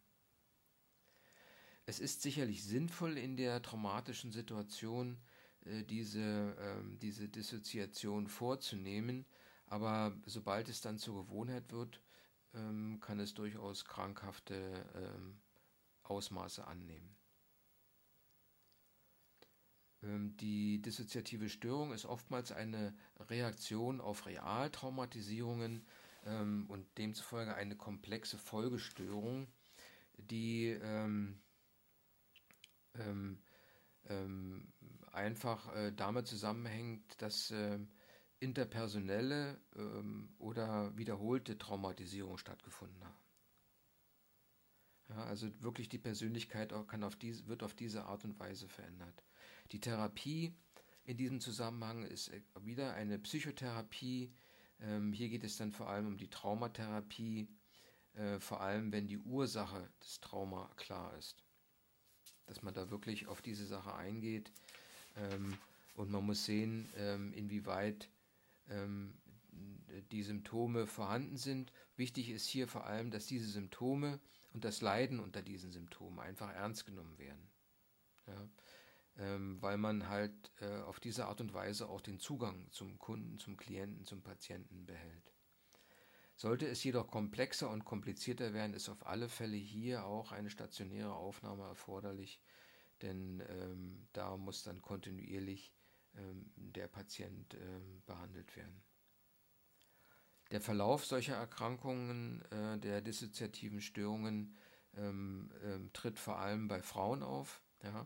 Es 1.85 1.99
ist 1.99 2.21
sicherlich 2.21 2.63
sinnvoll 2.63 3.17
in 3.17 3.35
der 3.35 3.61
traumatischen 3.61 4.31
Situation 4.31 5.17
äh, 5.65 5.83
diese, 5.83 6.55
äh, 6.57 6.97
diese 7.01 7.27
Dissoziation 7.27 8.29
vorzunehmen, 8.29 9.25
aber 9.65 10.15
sobald 10.25 10.69
es 10.69 10.79
dann 10.79 10.97
zur 10.97 11.25
Gewohnheit 11.25 11.69
wird, 11.73 12.01
ähm, 12.53 13.01
kann 13.01 13.19
es 13.19 13.33
durchaus 13.33 13.83
krankhafte 13.83 14.85
ähm, 14.95 15.41
Ausmaße 16.03 16.65
annehmen. 16.65 17.16
Ähm, 20.03 20.35
die 20.37 20.81
dissoziative 20.81 21.49
Störung 21.49 21.91
ist 21.91 22.05
oftmals 22.05 22.51
eine 22.51 22.95
Reaktion 23.19 24.01
auf 24.01 24.25
Realtraumatisierungen 24.25 25.85
ähm, 26.25 26.65
und 26.67 26.85
demzufolge 26.97 27.55
eine 27.55 27.75
komplexe 27.75 28.37
Folgestörung, 28.37 29.47
die 30.17 30.77
ähm, 30.81 31.39
einfach 35.11 35.75
äh, 35.75 35.91
damit 35.91 36.25
zusammenhängt, 36.25 37.21
dass 37.21 37.53
interpersonelle 38.39 39.59
oder 40.39 40.97
wiederholte 40.97 41.59
Traumatisierung 41.59 42.39
stattgefunden 42.39 43.03
haben. 43.03 43.27
Ja, 45.09 45.23
also 45.25 45.47
wirklich 45.61 45.89
die 45.89 45.99
Persönlichkeit 45.99 46.73
kann 46.87 47.03
auf 47.03 47.15
diese, 47.15 47.47
wird 47.47 47.61
auf 47.61 47.75
diese 47.75 48.05
Art 48.05 48.23
und 48.25 48.39
Weise 48.39 48.67
verändert. 48.67 49.23
Die 49.71 49.79
Therapie 49.79 50.53
in 51.03 51.17
diesem 51.17 51.39
Zusammenhang 51.39 52.03
ist 52.03 52.29
äh, 52.29 52.41
wieder 52.61 52.93
eine 52.93 53.17
Psychotherapie. 53.19 54.31
Ähm, 54.81 55.13
hier 55.13 55.29
geht 55.29 55.43
es 55.43 55.57
dann 55.57 55.71
vor 55.71 55.89
allem 55.89 56.07
um 56.07 56.17
die 56.17 56.29
Traumatherapie, 56.29 57.47
äh, 58.13 58.39
vor 58.39 58.61
allem 58.61 58.91
wenn 58.91 59.07
die 59.07 59.17
Ursache 59.17 59.89
des 60.01 60.19
Trauma 60.19 60.69
klar 60.75 61.15
ist. 61.17 61.43
Dass 62.45 62.61
man 62.61 62.73
da 62.73 62.89
wirklich 62.89 63.27
auf 63.27 63.41
diese 63.41 63.65
Sache 63.65 63.93
eingeht 63.95 64.51
ähm, 65.15 65.57
und 65.95 66.11
man 66.11 66.25
muss 66.25 66.45
sehen, 66.45 66.87
ähm, 66.97 67.33
inwieweit 67.33 68.09
die 70.11 70.23
Symptome 70.23 70.87
vorhanden 70.87 71.37
sind. 71.37 71.71
Wichtig 71.95 72.29
ist 72.29 72.47
hier 72.47 72.67
vor 72.67 72.85
allem, 72.85 73.11
dass 73.11 73.27
diese 73.27 73.47
Symptome 73.47 74.19
und 74.53 74.65
das 74.65 74.81
Leiden 74.81 75.21
unter 75.21 75.41
diesen 75.41 75.71
Symptomen 75.71 76.19
einfach 76.19 76.53
ernst 76.53 76.85
genommen 76.85 77.17
werden. 77.17 77.47
Ja? 78.27 78.49
Ähm, 79.19 79.61
weil 79.61 79.77
man 79.77 80.09
halt 80.09 80.51
äh, 80.61 80.81
auf 80.81 80.99
diese 80.99 81.25
Art 81.25 81.41
und 81.41 81.53
Weise 81.53 81.89
auch 81.89 82.01
den 82.01 82.19
Zugang 82.19 82.67
zum 82.71 82.99
Kunden, 82.99 83.39
zum 83.39 83.57
Klienten, 83.57 84.05
zum 84.05 84.21
Patienten 84.21 84.85
behält. 84.85 85.33
Sollte 86.35 86.67
es 86.67 86.83
jedoch 86.83 87.07
komplexer 87.07 87.69
und 87.71 87.83
komplizierter 87.83 88.53
werden, 88.53 88.75
ist 88.75 88.89
auf 88.89 89.07
alle 89.07 89.27
Fälle 89.27 89.57
hier 89.57 90.05
auch 90.05 90.31
eine 90.31 90.51
stationäre 90.51 91.15
Aufnahme 91.15 91.63
erforderlich, 91.63 92.39
denn 93.01 93.43
ähm, 93.49 94.07
da 94.13 94.37
muss 94.37 94.61
dann 94.61 94.83
kontinuierlich 94.83 95.73
ähm, 96.15 96.51
der 96.55 96.87
Patient 96.87 97.55
ähm, 97.55 98.03
behandelt 98.05 98.55
werden. 98.55 98.83
Der 100.51 100.61
Verlauf 100.61 101.05
solcher 101.05 101.35
Erkrankungen, 101.35 102.43
äh, 102.51 102.77
der 102.77 103.01
dissoziativen 103.01 103.81
Störungen, 103.81 104.55
ähm, 104.95 105.51
ähm, 105.63 105.91
tritt 105.91 106.19
vor 106.19 106.37
allem 106.37 106.67
bei 106.67 106.81
Frauen 106.81 107.23
auf. 107.23 107.61
Ja? 107.81 108.05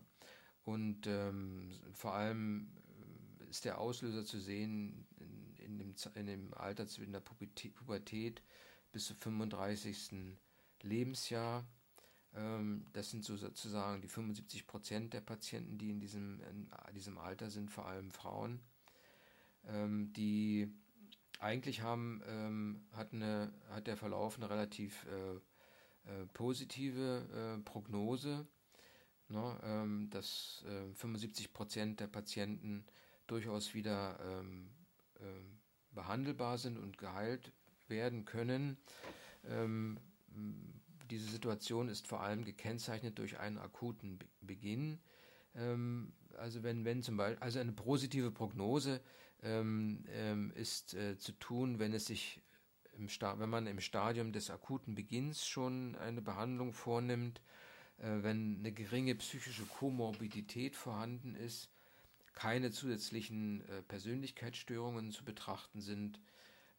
Und 0.63 1.08
ähm, 1.08 1.71
vor 1.93 2.13
allem 2.13 2.71
äh, 3.39 3.50
ist 3.50 3.65
der 3.65 3.80
Auslöser 3.80 4.24
zu 4.26 4.39
sehen 4.39 5.08
in, 5.17 5.58
in, 5.58 5.78
dem, 5.80 5.95
in 6.15 6.26
dem 6.28 6.54
Alter 6.54 6.88
zwischen 6.88 7.13
der 7.13 7.21
Pubertät 7.21 8.41
bis 8.91 9.06
zum 9.06 9.17
35. 9.17 10.38
Lebensjahr. 10.82 11.65
Ähm, 12.34 12.86
das 12.93 13.10
sind 13.10 13.26
so 13.26 13.36
sozusagen 13.38 14.02
die 14.02 14.08
75 14.08 14.67
Prozent 14.67 15.13
der 15.13 15.21
Patienten, 15.21 15.78
die 15.78 15.91
in 15.91 16.00
diesem, 16.00 16.39
in 16.41 16.69
diesem 16.93 17.17
Alter 17.17 17.50
sind, 17.50 17.71
vor 17.71 17.88
allem 17.88 18.12
Frauen, 18.12 18.62
ähm, 19.65 20.13
die 20.13 20.71
eigentlich 21.39 21.82
haben, 21.82 22.21
ähm, 22.28 22.86
hat, 22.91 23.13
eine, 23.13 23.52
hat 23.69 23.88
der 23.88 23.97
Verlauf 23.97 24.38
eine 24.38 24.50
relativ 24.50 25.06
äh, 25.08 25.36
äh, 26.10 26.26
positive 26.34 27.58
äh, 27.58 27.62
Prognose, 27.63 28.47
ne, 29.32 30.08
dass 30.10 30.63
75 30.96 31.54
Prozent 31.54 32.00
der 32.00 32.08
Patienten 32.08 32.86
durchaus 33.28 33.74
wieder 33.74 34.44
behandelbar 35.94 36.58
sind 36.58 36.78
und 36.78 36.98
geheilt 36.98 37.52
werden 37.88 38.26
können. 38.26 38.78
Diese 41.12 41.30
Situation 41.30 41.89
ist 41.89 42.08
vor 42.08 42.22
allem 42.22 42.46
gekennzeichnet 42.46 43.20
durch 43.20 43.38
einen 43.38 43.58
akuten 43.58 44.20
Beginn. 44.39 44.98
Ähm, 45.56 46.13
also 46.38 46.63
wenn, 46.63 46.86
wenn 46.86 47.04
zum 47.04 47.17
Beispiel, 47.17 47.44
also 47.44 47.60
eine 47.60 47.74
positive 47.74 48.32
Prognose 48.32 49.02
ähm, 49.44 50.06
ähm, 50.10 50.52
ist 50.56 50.94
äh, 50.94 51.17
zu 51.17 51.34
tun, 51.34 51.80
wenn 51.80 51.94
es 51.94 52.06
sich 52.06 52.41
wenn 52.94 53.50
man 53.50 53.67
im 53.67 53.80
Stadium 53.80 54.32
des 54.32 54.52
akuten 54.52 54.96
Beginns 54.96 55.48
schon 55.48 55.96
eine 55.96 56.22
Behandlung 56.22 56.72
vornimmt, 56.72 57.39
äh, 57.39 57.71
wenn 58.04 58.60
eine 58.60 58.72
geringe 58.72 59.16
psychische 59.16 59.66
Komorbidität 59.66 60.76
vorhanden 60.76 61.36
ist, 61.36 61.70
keine 62.34 62.72
zusätzlichen 62.72 63.62
äh, 63.68 63.82
Persönlichkeitsstörungen 63.84 65.12
zu 65.12 65.24
betrachten 65.24 65.82
sind, 65.82 66.20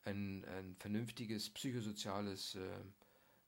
ein, 0.04 0.44
ein 0.44 0.74
vernünftiges 0.78 1.50
psychosoziales 1.50 2.56
äh, 2.56 2.60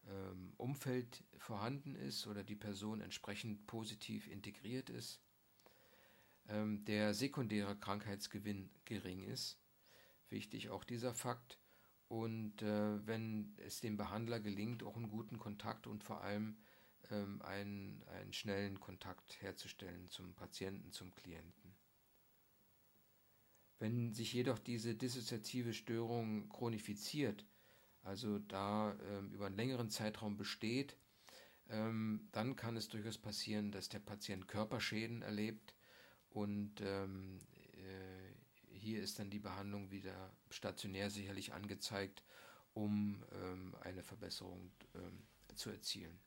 ähm, 0.08 0.52
Umfeld 0.56 1.24
vorhanden 1.38 1.94
ist 1.94 2.26
oder 2.26 2.44
die 2.44 2.56
Person 2.56 3.00
entsprechend 3.00 3.66
positiv 3.66 4.28
integriert 4.28 4.90
ist, 4.90 5.20
ähm, 6.48 6.84
der 6.84 7.14
sekundäre 7.14 7.76
Krankheitsgewinn 7.76 8.70
gering 8.84 9.22
ist. 9.22 9.58
Wichtig 10.28 10.70
auch 10.70 10.84
dieser 10.84 11.14
Fakt. 11.14 11.58
Und 12.08 12.62
äh, 12.62 13.06
wenn 13.06 13.54
es 13.56 13.80
dem 13.80 13.96
Behandler 13.96 14.40
gelingt, 14.40 14.82
auch 14.82 14.96
einen 14.96 15.08
guten 15.08 15.38
Kontakt 15.38 15.86
und 15.86 16.04
vor 16.04 16.22
allem 16.22 16.56
ähm, 17.10 17.40
einen, 17.42 18.02
einen 18.08 18.32
schnellen 18.32 18.80
Kontakt 18.80 19.40
herzustellen 19.42 20.08
zum 20.10 20.34
Patienten, 20.34 20.92
zum 20.92 21.14
Klienten. 21.14 21.74
Wenn 23.78 24.14
sich 24.14 24.32
jedoch 24.32 24.58
diese 24.58 24.94
dissoziative 24.94 25.74
Störung 25.74 26.48
chronifiziert, 26.48 27.44
also 28.02 28.38
da 28.38 28.96
ähm, 29.08 29.32
über 29.32 29.46
einen 29.46 29.56
längeren 29.56 29.90
Zeitraum 29.90 30.36
besteht, 30.36 30.96
ähm, 31.68 32.28
dann 32.32 32.56
kann 32.56 32.76
es 32.76 32.88
durchaus 32.88 33.18
passieren, 33.18 33.72
dass 33.72 33.88
der 33.88 33.98
Patient 33.98 34.46
Körperschäden 34.46 35.22
erlebt 35.22 35.74
und 36.30 36.80
ähm, 36.82 37.38
äh, 37.72 38.74
hier 38.74 39.02
ist 39.02 39.18
dann 39.18 39.30
die 39.30 39.38
Behandlung 39.38 39.90
wieder 39.90 40.30
stationär 40.50 41.10
sicherlich 41.10 41.54
angezeigt, 41.54 42.22
um 42.74 43.24
ähm, 43.32 43.74
eine 43.80 44.02
Verbesserung 44.02 44.70
ähm, 44.94 45.26
zu 45.54 45.70
erzielen. 45.70 46.18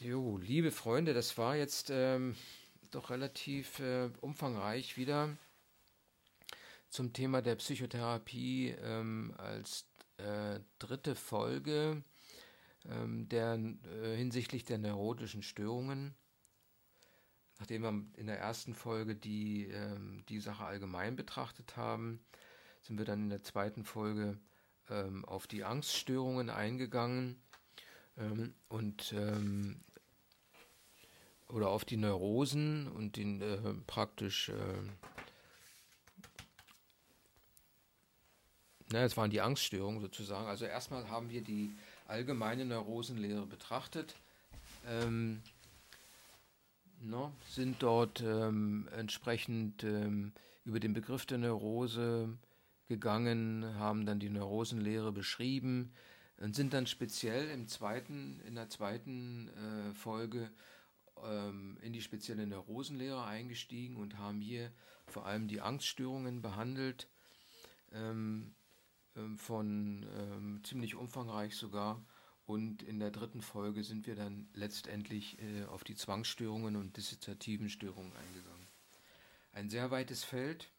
Jo, 0.00 0.36
liebe 0.36 0.72
Freunde, 0.72 1.14
das 1.14 1.38
war 1.38 1.56
jetzt 1.56 1.88
ähm, 1.90 2.36
doch 2.90 3.08
relativ 3.08 3.78
äh, 3.78 4.10
umfangreich 4.20 4.98
wieder 4.98 5.34
zum 6.90 7.14
Thema 7.14 7.40
der 7.40 7.54
Psychotherapie 7.56 8.74
ähm, 8.82 9.32
als 9.38 9.86
äh, 10.18 10.60
dritte 10.78 11.14
Folge 11.14 12.02
ähm, 12.84 13.26
der, 13.30 13.54
äh, 13.54 14.16
hinsichtlich 14.16 14.66
der 14.66 14.76
neurotischen 14.76 15.42
Störungen. 15.42 16.14
Nachdem 17.58 17.80
wir 17.80 18.20
in 18.20 18.26
der 18.26 18.38
ersten 18.38 18.74
Folge 18.74 19.16
die, 19.16 19.64
ähm, 19.68 20.24
die 20.28 20.40
Sache 20.40 20.66
allgemein 20.66 21.16
betrachtet 21.16 21.78
haben, 21.78 22.22
sind 22.82 22.98
wir 22.98 23.06
dann 23.06 23.22
in 23.22 23.30
der 23.30 23.42
zweiten 23.42 23.84
Folge 23.84 24.38
ähm, 24.90 25.24
auf 25.24 25.46
die 25.46 25.64
Angststörungen 25.64 26.50
eingegangen 26.50 27.40
ähm, 28.18 28.54
und 28.68 29.12
ähm, 29.16 29.80
oder 31.48 31.68
auf 31.68 31.84
die 31.84 31.96
Neurosen 31.96 32.88
und 32.88 33.16
den 33.16 33.40
äh, 33.40 33.74
praktisch 33.86 34.48
äh, 34.48 34.82
Ne, 38.92 39.02
es 39.02 39.16
waren 39.16 39.30
die 39.30 39.40
Angststörungen 39.40 40.00
sozusagen. 40.00 40.46
Also 40.46 40.64
erstmal 40.64 41.08
haben 41.08 41.30
wir 41.30 41.42
die 41.42 41.74
allgemeine 42.06 42.64
Neurosenlehre 42.64 43.44
betrachtet, 43.44 44.14
ähm, 44.88 45.42
no, 47.00 47.32
sind 47.48 47.82
dort 47.82 48.20
ähm, 48.20 48.88
entsprechend 48.96 49.82
ähm, 49.82 50.32
über 50.64 50.78
den 50.78 50.92
Begriff 50.92 51.26
der 51.26 51.38
Neurose 51.38 52.28
gegangen, 52.86 53.74
haben 53.76 54.06
dann 54.06 54.20
die 54.20 54.30
Neurosenlehre 54.30 55.10
beschrieben 55.10 55.92
und 56.38 56.54
sind 56.54 56.72
dann 56.72 56.86
speziell 56.86 57.48
im 57.50 57.68
zweiten, 57.68 58.40
in 58.40 58.54
der 58.54 58.68
zweiten 58.68 59.48
äh, 59.48 59.94
Folge 59.94 60.50
ähm, 61.24 61.78
in 61.82 61.92
die 61.92 62.02
spezielle 62.02 62.46
Neurosenlehre 62.46 63.24
eingestiegen 63.24 63.96
und 63.96 64.18
haben 64.18 64.40
hier 64.40 64.70
vor 65.06 65.26
allem 65.26 65.48
die 65.48 65.60
Angststörungen 65.60 66.42
behandelt. 66.42 67.08
Ähm, 67.92 68.54
ähm, 69.16 69.38
von 69.38 70.06
ähm, 70.14 70.60
ziemlich 70.62 70.94
umfangreich 70.94 71.56
sogar. 71.56 72.04
Und 72.44 72.82
in 72.82 73.00
der 73.00 73.10
dritten 73.10 73.42
Folge 73.42 73.82
sind 73.82 74.06
wir 74.06 74.14
dann 74.14 74.48
letztendlich 74.52 75.38
äh, 75.40 75.64
auf 75.64 75.82
die 75.82 75.96
Zwangsstörungen 75.96 76.76
und 76.76 76.96
dissoziativen 76.96 77.68
Störungen 77.68 78.12
eingegangen. 78.14 78.66
Ein 79.52 79.70
sehr 79.70 79.90
weites 79.90 80.22
Feld, 80.22 80.70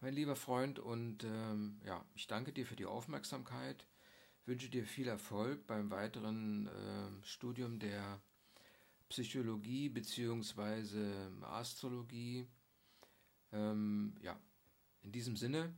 mein 0.00 0.14
lieber 0.14 0.36
Freund, 0.36 0.78
und 0.78 1.24
ähm, 1.24 1.80
ja, 1.84 2.04
ich 2.14 2.26
danke 2.26 2.52
dir 2.52 2.66
für 2.66 2.76
die 2.76 2.86
Aufmerksamkeit, 2.86 3.86
wünsche 4.46 4.68
dir 4.68 4.84
viel 4.84 5.08
Erfolg 5.08 5.66
beim 5.66 5.90
weiteren 5.90 6.66
äh, 6.66 7.24
Studium 7.24 7.78
der 7.78 8.20
Psychologie 9.08 9.88
bzw. 9.88 11.28
Astrologie. 11.42 12.48
Ähm, 13.52 14.14
ja, 14.22 14.40
in 15.02 15.12
diesem 15.12 15.36
Sinne. 15.36 15.74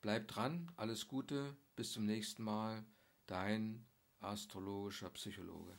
Bleib 0.00 0.28
dran, 0.28 0.70
alles 0.76 1.08
Gute, 1.08 1.56
bis 1.76 1.92
zum 1.92 2.04
nächsten 2.04 2.42
Mal, 2.42 2.84
dein 3.26 3.86
astrologischer 4.20 5.08
Psychologe. 5.10 5.78